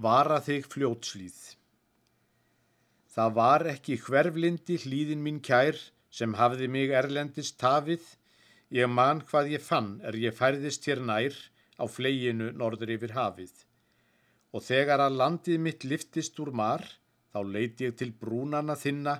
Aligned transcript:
Vara 0.00 0.38
þig 0.40 0.64
fljótslýð. 0.72 1.38
Það 3.12 3.32
var 3.36 3.62
ekki 3.68 3.98
hverflindi 4.00 4.78
hlýðin 4.80 5.20
mín 5.20 5.40
kær 5.44 5.76
sem 6.08 6.36
hafði 6.38 6.70
mig 6.72 6.94
erlendist 6.96 7.58
tafið. 7.60 8.06
Ég 8.72 8.88
man 8.88 9.20
hvað 9.28 9.50
ég 9.52 9.66
fann 9.66 9.90
er 10.08 10.16
ég 10.16 10.32
færðist 10.38 10.88
hér 10.88 11.02
nær 11.04 11.36
á 11.76 11.84
fleginu 11.84 12.48
norður 12.62 12.94
yfir 12.94 13.12
hafið. 13.12 13.52
Og 14.56 14.64
þegar 14.64 15.04
að 15.04 15.18
landið 15.20 15.60
mitt 15.66 15.84
liftist 15.84 16.40
úr 16.40 16.54
mar, 16.62 16.80
þá 17.34 17.44
leiti 17.44 17.90
ég 17.90 18.00
til 18.00 18.14
brúnana 18.22 18.78
þinna. 18.80 19.18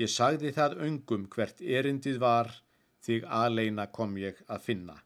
Ég 0.00 0.08
sagði 0.08 0.54
það 0.56 0.78
öngum 0.86 1.28
hvert 1.28 1.60
erindið 1.60 2.22
var, 2.24 2.48
þig 3.04 3.28
aleina 3.28 3.90
kom 3.92 4.16
ég 4.16 4.40
að 4.48 4.64
finna. 4.70 4.96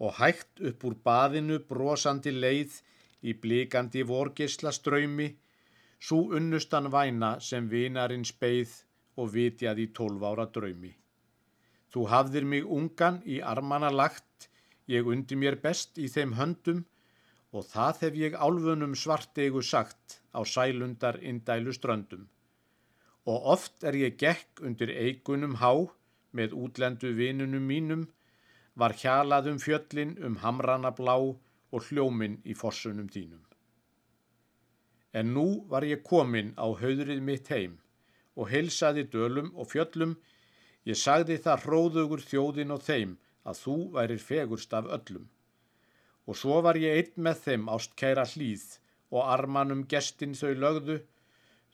Og 0.00 0.16
hægt 0.22 0.64
upp 0.72 0.88
úr 0.88 0.96
baðinu 1.04 1.60
brosandi 1.68 2.32
leið, 2.32 2.80
í 3.24 3.34
blikandi 3.40 4.02
vorgisla 4.06 4.72
ströymi, 4.72 5.28
svo 6.04 6.36
unnustan 6.36 6.90
væna 6.92 7.38
sem 7.40 7.68
vinarinn 7.72 8.26
speið 8.28 8.74
og 9.16 9.32
vitjað 9.34 9.80
í 9.84 9.86
tólf 9.96 10.24
ára 10.30 10.46
draumi. 10.56 10.92
Þú 11.92 12.08
hafðir 12.10 12.46
mig 12.50 12.66
ungan 12.78 13.22
í 13.24 13.38
armana 13.52 13.90
lagt, 13.90 14.50
ég 14.90 15.06
undi 15.08 15.38
mér 15.40 15.56
best 15.62 15.98
í 15.98 16.08
þeim 16.12 16.34
höndum 16.38 16.84
og 17.54 17.66
það 17.70 18.00
hef 18.02 18.16
ég 18.18 18.34
álfunum 18.34 18.96
svartegu 18.98 19.62
sagt 19.62 20.18
á 20.34 20.42
sælundar 20.42 21.20
indælu 21.22 21.72
ströndum. 21.72 22.26
Og 23.30 23.46
oft 23.54 23.86
er 23.88 23.96
ég 23.96 24.18
gekk 24.20 24.60
undir 24.66 24.90
eigunum 24.90 25.54
há 25.62 25.70
með 26.34 26.56
útlendu 26.58 27.14
vinunum 27.14 27.62
mínum, 27.70 28.02
var 28.74 28.92
hjalað 28.98 29.52
um 29.52 29.60
fjöllin 29.62 30.16
um 30.26 30.40
hamrana 30.42 30.90
blá 30.98 31.14
og 31.72 31.88
hljóminn 31.88 32.40
í 32.44 32.54
fossunum 32.58 33.08
þínum. 33.08 33.42
En 35.14 35.30
nú 35.34 35.46
var 35.70 35.86
ég 35.86 36.02
komin 36.02 36.54
á 36.58 36.66
höðrið 36.74 37.20
mitt 37.22 37.48
heim 37.54 37.78
og 38.34 38.50
heilsaði 38.50 39.04
dölum 39.12 39.52
og 39.54 39.70
fjöllum, 39.70 40.16
ég 40.84 40.98
sagði 40.98 41.38
það 41.44 41.66
hróðugur 41.66 42.22
þjóðin 42.30 42.74
og 42.74 42.82
þeim 42.82 43.16
að 43.44 43.60
þú 43.62 43.76
værir 43.94 44.22
fegurst 44.28 44.74
af 44.74 44.90
öllum. 44.96 45.28
Og 46.26 46.38
svo 46.40 46.60
var 46.64 46.78
ég 46.80 46.98
einn 46.98 47.26
með 47.28 47.42
þeim 47.46 47.68
ástkæra 47.70 48.24
hlýð 48.32 48.64
og 49.14 49.28
armanum 49.36 49.84
gestin 49.86 50.34
þau 50.34 50.54
lögðu, 50.64 50.98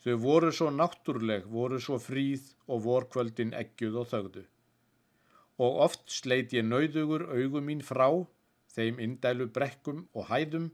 þau 0.02 0.14
voru 0.24 0.50
svo 0.52 0.70
náttúrleg, 0.74 1.46
voru 1.46 1.78
svo 1.80 1.98
fríð 2.02 2.50
og 2.66 2.84
vorkvöldin 2.86 3.54
ekkjuð 3.56 4.00
og 4.02 4.10
þögðu. 4.12 4.44
Og 5.60 5.80
oft 5.86 6.04
sleit 6.12 6.52
ég 6.56 6.66
nauðugur 6.66 7.26
augum 7.30 7.68
mín 7.68 7.84
frá, 7.84 8.08
þeim 8.74 9.00
indælu 9.06 9.46
brekkum 9.56 10.04
og 10.14 10.28
hæðum 10.30 10.70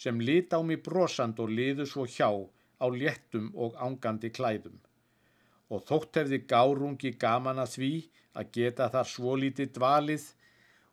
sem 0.00 0.20
lit 0.20 0.54
á 0.56 0.60
mig 0.64 0.82
brosand 0.86 1.40
og 1.44 1.52
liðu 1.58 1.86
svo 1.88 2.06
hjá 2.08 2.30
á 2.80 2.86
léttum 3.00 3.50
og 3.54 3.76
ángandi 3.86 4.30
klæðum. 4.36 4.78
Og 5.70 5.84
þótt 5.88 6.20
hefði 6.20 6.38
gárungi 6.52 7.12
gaman 7.24 7.62
að 7.62 7.74
því 7.74 7.92
að 8.40 8.52
geta 8.56 8.88
þar 8.94 9.10
svo 9.14 9.34
lítið 9.42 9.74
dvalið 9.76 10.24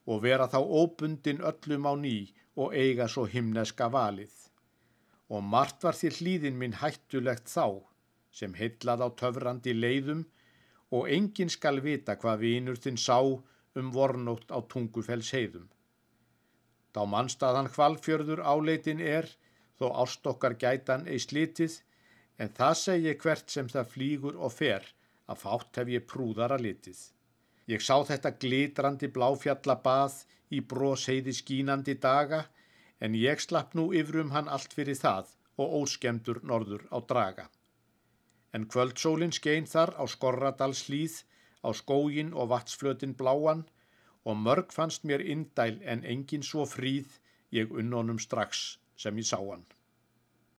og 0.08 0.24
vera 0.24 0.48
þá 0.52 0.60
óbundin 0.82 1.44
öllum 1.52 1.88
á 1.88 1.94
ný 2.04 2.18
og 2.56 2.76
eiga 2.76 3.08
svo 3.12 3.26
himneska 3.32 3.88
valið. 3.94 4.34
Og 5.34 5.44
margt 5.44 5.84
var 5.84 5.96
því 6.00 6.12
hlýðin 6.18 6.60
minn 6.60 6.78
hættulegt 6.82 7.52
þá 7.52 7.84
sem 8.40 8.54
heillað 8.60 9.04
á 9.04 9.10
töfrandi 9.22 9.74
leiðum 9.76 10.26
og 10.96 11.10
enginn 11.12 11.52
skal 11.52 11.82
vita 11.84 12.16
hvað 12.20 12.44
vínur 12.44 12.80
þinn 12.84 13.00
sá 13.08 13.20
um 13.24 13.90
vornótt 13.94 14.52
á 14.54 14.60
tungufells 14.72 15.34
heiðum. 15.36 15.68
Þá 16.94 17.02
mannstaðan 17.14 17.70
hvalfjörður 17.74 18.42
áleitin 18.44 19.02
er, 19.04 19.28
þó 19.80 19.92
ástokkar 20.04 20.56
gætan 20.62 21.08
ei 21.08 21.20
slitið, 21.20 21.82
en 22.38 22.54
það 22.60 22.74
segi 22.82 23.14
hvert 23.24 23.54
sem 23.54 23.70
það 23.70 23.92
flýgur 23.94 24.38
og 24.38 24.54
fer, 24.54 24.86
að 25.28 25.42
fátt 25.44 25.80
hef 25.82 25.92
ég 25.94 26.08
prúðara 26.10 26.58
litið. 26.62 27.00
Ég 27.68 27.84
sá 27.84 27.96
þetta 28.08 28.32
glitrandi 28.42 29.10
bláfjallabað 29.12 30.22
í 30.56 30.62
brósheiði 30.72 31.34
skínandi 31.36 31.98
daga, 32.00 32.46
en 33.04 33.18
ég 33.18 33.42
slapp 33.44 33.76
nú 33.78 33.90
yfrum 33.94 34.32
hann 34.32 34.48
allt 34.48 34.74
fyrir 34.74 34.98
það 34.98 35.34
og 35.62 35.74
óskemdur 35.82 36.40
norður 36.44 36.86
á 36.94 36.98
draga. 37.10 37.50
En 38.56 38.66
kvöldsólinn 38.72 39.36
skein 39.36 39.68
þar 39.68 39.94
á 40.00 40.04
Skorradals 40.08 40.86
hlýð, 40.88 41.18
á 41.68 41.70
skógin 41.76 42.32
og 42.34 42.50
vatsflötin 42.54 43.18
bláan, 43.20 43.66
og 44.28 44.38
mörg 44.46 44.74
fannst 44.76 45.06
mér 45.08 45.24
indæl 45.34 45.80
en 45.94 46.04
engin 46.14 46.44
svo 46.44 46.66
fríð 46.76 47.18
ég 47.60 47.72
unnonum 47.82 48.20
strax 48.20 48.64
sem 49.04 49.20
ég 49.22 49.28
sá 49.30 49.40
hann. 49.40 49.64